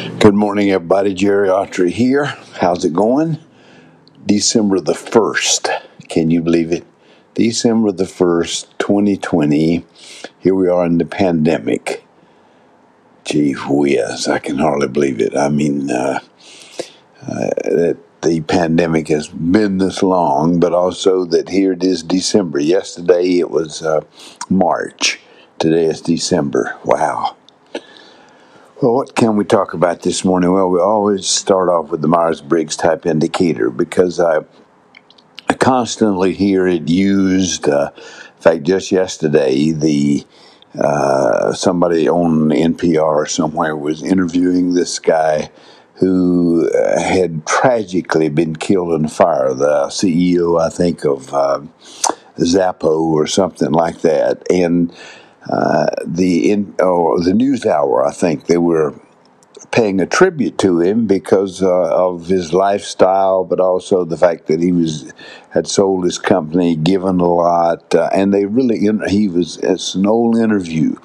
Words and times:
Good 0.00 0.34
morning, 0.34 0.70
everybody. 0.70 1.12
Jerry 1.12 1.48
Autry 1.48 1.90
here. 1.90 2.24
How's 2.24 2.86
it 2.86 2.94
going? 2.94 3.38
December 4.24 4.80
the 4.80 4.94
1st. 4.94 5.68
Can 6.08 6.30
you 6.30 6.40
believe 6.40 6.72
it? 6.72 6.86
December 7.34 7.92
the 7.92 8.04
1st, 8.04 8.68
2020. 8.78 9.84
Here 10.38 10.54
we 10.54 10.68
are 10.68 10.86
in 10.86 10.96
the 10.96 11.04
pandemic. 11.04 12.06
Gee 13.24 13.52
whiz, 13.52 14.26
I 14.26 14.38
can 14.38 14.56
hardly 14.56 14.88
believe 14.88 15.20
it. 15.20 15.36
I 15.36 15.50
mean, 15.50 15.90
uh, 15.90 16.20
uh, 17.20 17.50
that 17.64 17.98
the 18.22 18.40
pandemic 18.40 19.08
has 19.08 19.28
been 19.28 19.76
this 19.76 20.02
long, 20.02 20.60
but 20.60 20.72
also 20.72 21.26
that 21.26 21.50
here 21.50 21.72
it 21.72 21.84
is 21.84 22.02
December. 22.02 22.58
Yesterday 22.58 23.38
it 23.38 23.50
was 23.50 23.82
uh, 23.82 24.00
March. 24.48 25.20
Today 25.58 25.84
is 25.84 26.00
December. 26.00 26.78
Wow. 26.86 27.36
Well, 28.80 28.94
what 28.94 29.14
can 29.14 29.36
we 29.36 29.44
talk 29.44 29.74
about 29.74 30.00
this 30.00 30.24
morning? 30.24 30.52
Well, 30.52 30.70
we 30.70 30.80
always 30.80 31.26
start 31.26 31.68
off 31.68 31.90
with 31.90 32.00
the 32.00 32.08
Myers 32.08 32.40
Briggs 32.40 32.76
type 32.76 33.04
indicator 33.04 33.68
because 33.68 34.18
I, 34.18 34.44
constantly 35.58 36.32
hear 36.32 36.66
it 36.66 36.88
used. 36.88 37.68
Uh, 37.68 37.90
in 37.94 38.40
fact, 38.40 38.62
just 38.62 38.90
yesterday, 38.90 39.72
the 39.72 40.24
uh, 40.78 41.52
somebody 41.52 42.08
on 42.08 42.48
NPR 42.48 43.28
somewhere 43.28 43.76
was 43.76 44.02
interviewing 44.02 44.72
this 44.72 44.98
guy 44.98 45.50
who 45.96 46.70
uh, 46.70 47.02
had 47.02 47.46
tragically 47.46 48.30
been 48.30 48.56
killed 48.56 48.94
in 48.94 49.04
a 49.04 49.08
fire. 49.08 49.52
The 49.52 49.88
CEO, 49.88 50.58
I 50.58 50.70
think, 50.70 51.04
of 51.04 51.34
uh, 51.34 51.60
Zappos 52.38 53.12
or 53.12 53.26
something 53.26 53.72
like 53.72 54.00
that, 54.00 54.50
and 54.50 54.90
the 56.06 56.50
in, 56.50 56.74
oh, 56.80 57.20
the 57.22 57.34
news 57.34 57.66
hour. 57.66 58.06
I 58.06 58.12
think 58.12 58.46
they 58.46 58.58
were 58.58 58.94
paying 59.70 60.00
a 60.00 60.06
tribute 60.06 60.58
to 60.58 60.80
him 60.80 61.06
because 61.06 61.62
uh, 61.62 61.68
of 61.68 62.26
his 62.26 62.52
lifestyle, 62.52 63.44
but 63.44 63.60
also 63.60 64.04
the 64.04 64.16
fact 64.16 64.46
that 64.48 64.60
he 64.60 64.72
was 64.72 65.12
had 65.50 65.66
sold 65.66 66.04
his 66.04 66.18
company, 66.18 66.76
given 66.76 67.20
a 67.20 67.26
lot, 67.28 67.94
uh, 67.94 68.10
and 68.12 68.32
they 68.34 68.46
really 68.46 68.80
he 69.08 69.28
was 69.28 69.58
it's 69.58 69.94
an 69.94 70.06
old 70.06 70.36
interview, 70.36 70.96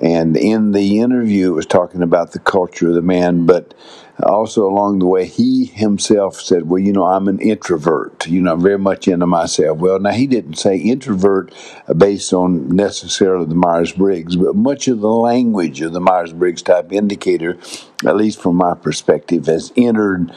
and 0.00 0.36
in 0.36 0.72
the 0.72 1.00
interview 1.00 1.52
it 1.52 1.56
was 1.56 1.66
talking 1.66 2.02
about 2.02 2.32
the 2.32 2.38
culture 2.38 2.88
of 2.88 2.94
the 2.94 3.02
man, 3.02 3.44
but 3.46 3.74
also 4.22 4.66
along 4.66 4.98
the 4.98 5.06
way, 5.06 5.26
he 5.26 5.66
himself 5.66 6.40
said, 6.40 6.68
Well, 6.68 6.78
you 6.78 6.92
know, 6.92 7.04
I'm 7.04 7.28
an 7.28 7.40
introvert, 7.40 8.26
you 8.26 8.40
know, 8.40 8.56
very 8.56 8.78
much 8.78 9.08
into 9.08 9.26
myself. 9.26 9.78
Well, 9.78 9.98
now 9.98 10.10
he 10.10 10.26
didn't 10.26 10.54
say 10.54 10.76
introvert 10.76 11.52
based 11.96 12.32
on 12.32 12.74
necessarily 12.74 13.46
the 13.46 13.54
Myers 13.54 13.92
Briggs, 13.92 14.36
but 14.36 14.54
much 14.56 14.88
of 14.88 15.00
the 15.00 15.08
language 15.08 15.80
of 15.80 15.92
the 15.92 16.00
Myers 16.00 16.32
Briggs 16.32 16.62
type 16.62 16.92
indicator, 16.92 17.58
at 18.06 18.16
least 18.16 18.40
from 18.40 18.56
my 18.56 18.74
perspective, 18.74 19.46
has 19.46 19.72
entered. 19.76 20.32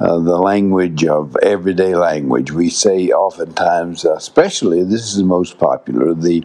Uh, 0.00 0.20
the 0.20 0.38
language 0.38 1.04
of 1.04 1.36
everyday 1.42 1.96
language. 1.96 2.52
We 2.52 2.70
say 2.70 3.08
oftentimes, 3.08 4.04
especially 4.04 4.84
this 4.84 5.02
is 5.02 5.16
the 5.16 5.24
most 5.24 5.58
popular, 5.58 6.14
the 6.14 6.44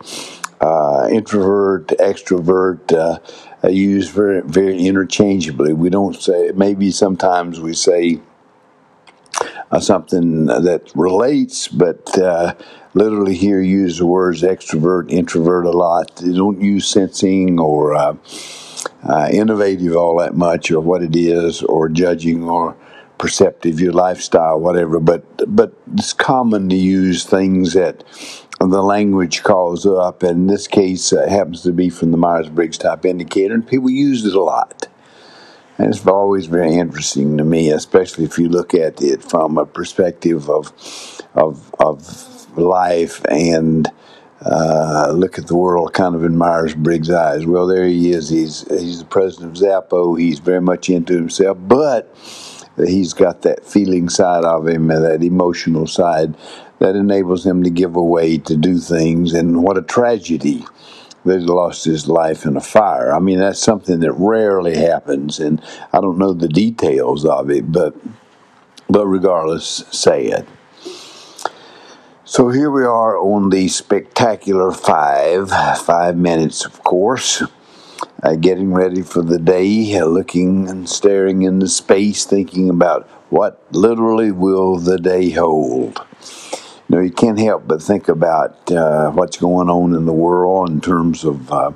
uh, 0.64 1.08
introvert, 1.12 1.88
extrovert, 2.00 2.94
uh, 2.94 3.68
used 3.68 4.12
very 4.12 4.42
very 4.42 4.80
interchangeably. 4.80 5.74
We 5.74 5.90
don't 5.90 6.16
say 6.16 6.52
maybe 6.56 6.92
sometimes 6.92 7.60
we 7.60 7.74
say 7.74 8.22
uh, 9.72 9.80
something 9.80 10.46
that 10.46 10.92
relates, 10.96 11.68
but 11.68 12.18
uh, 12.18 12.54
literally 12.94 13.36
here 13.36 13.60
use 13.62 13.98
the 13.98 14.06
words 14.06 14.42
extrovert, 14.44 15.12
introvert 15.12 15.66
a 15.66 15.72
lot. 15.72 16.16
They 16.18 16.34
don't 16.34 16.62
use 16.62 16.88
sensing 16.88 17.60
or 17.60 17.96
uh, 17.96 18.16
uh, 19.04 19.30
innovative 19.32 19.96
all 19.96 20.20
that 20.20 20.36
much, 20.36 20.72
or 20.72 20.80
what 20.80 21.02
it 21.04 21.16
is, 21.16 21.62
or 21.64 21.90
judging 21.90 22.44
or 22.44 22.76
perceptive, 23.18 23.80
your 23.80 23.94
lifestyle, 23.94 24.60
whatever. 24.60 25.00
But 25.00 25.24
but 25.48 25.74
it's 25.94 26.14
common 26.14 26.70
to 26.70 26.76
use 26.76 27.26
things 27.26 27.74
that 27.74 28.04
the 28.72 28.84
language 28.84 29.44
calls 29.44 29.86
up. 29.86 30.24
In 30.24 30.48
this 30.48 30.68
case, 30.68 31.12
uh, 31.12 31.28
happens 31.28 31.64
to 31.64 31.72
be 31.72 31.90
from 31.90 32.12
the 32.12 32.18
Myers 32.18 32.50
Briggs 32.50 32.78
type 32.78 33.06
indicator, 33.06 33.54
and 33.54 33.68
people 33.68 33.90
use 33.90 34.26
it 34.26 34.36
a 34.36 34.42
lot. 34.42 34.88
And 35.78 35.94
it's 35.94 36.06
always 36.06 36.46
very 36.46 36.76
interesting 36.76 37.38
to 37.38 37.44
me, 37.44 37.72
especially 37.72 38.26
if 38.26 38.38
you 38.38 38.48
look 38.48 38.74
at 38.74 39.02
it 39.02 39.24
from 39.24 39.58
a 39.58 39.66
perspective 39.66 40.50
of 40.50 40.72
of 41.34 41.74
of 41.80 42.58
life 42.58 43.26
and 43.30 43.92
uh, 44.46 45.12
look 45.12 45.40
at 45.40 45.48
the 45.48 45.56
world 45.56 45.94
kind 45.94 46.16
of 46.16 46.24
in 46.24 46.38
Myers 46.38 46.76
Briggs' 46.76 47.10
eyes. 47.10 47.46
Well, 47.46 47.68
there 47.68 47.86
he 47.86 48.12
is. 48.12 48.30
He's 48.30 48.68
he's 48.70 49.00
the 49.00 49.06
president 49.06 49.52
of 49.52 49.58
Zappo. 49.58 50.16
He's 50.16 50.40
very 50.40 50.62
much 50.62 50.90
into 50.90 51.14
himself, 51.14 51.58
but 51.62 52.14
he's 52.78 53.14
got 53.14 53.42
that 53.44 53.66
feeling 53.66 54.10
side 54.10 54.44
of 54.44 54.68
him 54.68 54.90
and 54.90 55.04
that 55.04 55.24
emotional 55.24 55.88
side 55.88 56.36
that 56.80 56.96
enables 56.96 57.46
him 57.46 57.64
to 57.64 57.70
give 57.70 57.96
away 57.96 58.38
to 58.38 58.58
do 58.58 58.80
things. 58.80 59.34
And 59.34 59.64
what 59.64 59.78
a 59.78 59.82
tragedy 59.82 60.66
that 61.26 61.40
he 61.40 61.46
lost 61.46 61.86
his 61.86 62.08
life 62.08 62.46
in 62.46 62.58
a 62.58 62.62
fire. 62.62 63.14
I 63.14 63.20
mean, 63.20 63.40
that's 63.40 63.60
something 63.60 64.00
that 64.02 64.12
rarely 64.14 64.76
happens, 64.76 65.40
and 65.40 65.62
I 65.94 66.02
don't 66.02 66.18
know 66.18 66.34
the 66.34 66.50
details 66.50 67.26
of 67.26 67.50
it, 67.50 67.72
but 67.72 67.96
but 68.90 69.08
regardless, 69.08 69.84
it. 70.28 70.46
So 72.26 72.50
here 72.50 72.70
we 72.70 72.84
are 72.84 73.18
on 73.18 73.50
the 73.50 73.70
spectacular 73.70 74.72
five, 74.72 75.50
five 75.80 76.18
minutes, 76.18 76.66
of 76.66 76.84
course 76.84 77.42
uh, 78.24 78.36
getting 78.36 78.74
ready 78.74 79.02
for 79.02 79.22
the 79.22 79.38
day, 79.38 79.98
uh, 79.98 80.06
looking 80.06 80.70
and 80.70 80.90
staring 80.90 81.42
into 81.44 81.68
space, 81.68 82.26
thinking 82.26 82.70
about 82.70 83.08
what 83.30 83.62
literally 83.72 84.32
will 84.32 84.78
the 84.78 84.98
day 84.98 85.30
hold. 85.32 86.00
You 86.90 86.98
know, 86.98 87.02
you 87.02 87.12
can't 87.12 87.40
help 87.40 87.68
but 87.68 87.82
think 87.82 88.08
about 88.08 88.72
uh, 88.72 89.12
what's 89.12 89.38
going 89.38 89.70
on 89.70 89.94
in 89.94 90.06
the 90.06 90.14
world 90.14 90.70
in 90.70 90.80
terms 90.80 91.24
of 91.26 91.52
uh, 91.52 91.72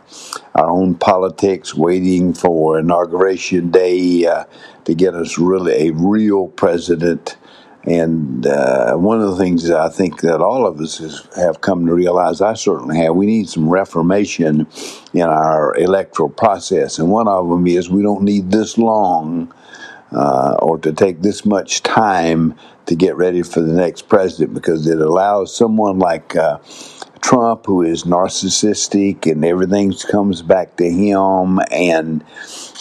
our 0.55 0.69
own 0.69 0.95
politics, 0.95 1.75
waiting 1.75 2.33
for 2.33 2.79
inauguration 2.79 3.71
day 3.71 4.25
uh, 4.25 4.45
to 4.85 4.95
get 4.95 5.15
us 5.15 5.37
really 5.37 5.87
a 5.87 5.91
real 5.93 6.47
president 6.47 7.35
and 7.83 8.45
uh, 8.45 8.95
one 8.95 9.21
of 9.21 9.29
the 9.31 9.37
things 9.37 9.69
I 9.69 9.89
think 9.89 10.21
that 10.21 10.41
all 10.41 10.65
of 10.65 10.79
us 10.81 11.25
have 11.35 11.61
come 11.61 11.85
to 11.85 11.93
realize, 11.93 12.41
I 12.41 12.53
certainly 12.53 12.97
have, 12.97 13.15
we 13.15 13.25
need 13.25 13.47
some 13.47 13.69
reformation 13.69 14.67
in 15.13 15.21
our 15.21 15.75
electoral 15.77 16.29
process. 16.29 16.99
And 16.99 17.09
one 17.09 17.29
of 17.29 17.47
them 17.47 17.65
is 17.65 17.89
we 17.89 18.03
don't 18.03 18.23
need 18.23 18.51
this 18.51 18.77
long 18.77 19.53
uh, 20.11 20.57
or 20.59 20.77
to 20.79 20.91
take 20.91 21.21
this 21.21 21.45
much 21.45 21.83
time 21.83 22.55
to 22.87 22.95
get 22.95 23.15
ready 23.15 23.41
for 23.41 23.61
the 23.61 23.73
next 23.73 24.09
president 24.09 24.53
because 24.53 24.87
it 24.87 24.99
allows 24.99 25.55
someone 25.55 25.99
like 25.99 26.35
uh, 26.35 26.57
Trump, 27.21 27.65
who 27.65 27.81
is 27.81 28.03
narcissistic 28.03 29.29
and 29.29 29.43
everything 29.43 29.93
comes 29.93 30.41
back 30.41 30.75
to 30.77 30.89
him 30.89 31.59
and 31.71 32.23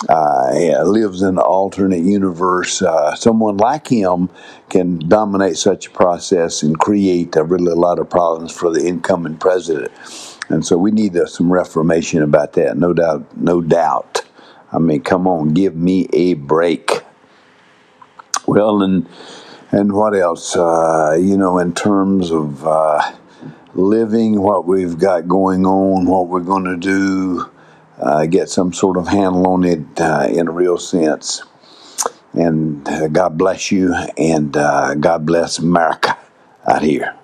uh, 0.08 0.82
lives 0.84 1.22
in 1.22 1.30
an 1.30 1.38
alternate 1.38 2.04
universe, 2.04 2.82
uh, 2.82 3.14
someone 3.14 3.56
like 3.56 3.88
him 3.88 4.28
can 4.68 4.98
dominate 5.08 5.56
such 5.56 5.86
a 5.86 5.90
process 5.90 6.62
and 6.62 6.78
create 6.78 7.34
a 7.36 7.44
really 7.44 7.72
a 7.72 7.76
lot 7.76 7.98
of 7.98 8.08
problems 8.08 8.52
for 8.52 8.70
the 8.70 8.86
incoming 8.86 9.36
president. 9.36 9.92
And 10.48 10.64
so 10.64 10.76
we 10.76 10.90
need 10.90 11.16
uh, 11.16 11.26
some 11.26 11.52
reformation 11.52 12.22
about 12.22 12.52
that, 12.54 12.76
no 12.76 12.92
doubt, 12.92 13.36
no 13.36 13.60
doubt. 13.60 14.22
I 14.72 14.78
mean, 14.78 15.02
come 15.02 15.26
on, 15.26 15.54
give 15.54 15.74
me 15.74 16.08
a 16.12 16.34
break. 16.34 17.02
Well, 18.46 18.82
and 18.82 19.08
and 19.76 19.92
what 19.92 20.16
else? 20.16 20.56
Uh, 20.56 21.18
you 21.20 21.36
know, 21.36 21.58
in 21.58 21.74
terms 21.74 22.30
of 22.30 22.66
uh, 22.66 23.12
living, 23.74 24.40
what 24.40 24.66
we've 24.66 24.98
got 24.98 25.28
going 25.28 25.66
on, 25.66 26.06
what 26.06 26.28
we're 26.28 26.40
going 26.40 26.64
to 26.64 26.78
do, 26.78 27.50
uh, 28.00 28.24
get 28.24 28.48
some 28.48 28.72
sort 28.72 28.96
of 28.96 29.06
handle 29.06 29.46
on 29.46 29.64
it 29.64 30.00
uh, 30.00 30.28
in 30.30 30.48
a 30.48 30.50
real 30.50 30.78
sense. 30.78 31.42
And 32.32 32.88
uh, 32.88 33.08
God 33.08 33.36
bless 33.36 33.70
you, 33.70 33.94
and 34.16 34.56
uh, 34.56 34.94
God 34.94 35.26
bless 35.26 35.58
America 35.58 36.16
out 36.66 36.82
here. 36.82 37.14